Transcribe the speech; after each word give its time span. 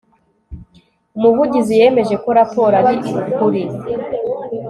umuvugizi 1.17 1.73
yemeje 1.81 2.15
ko 2.23 2.29
raporo 2.37 2.73
ari 2.81 2.93
ukuri 3.19 3.61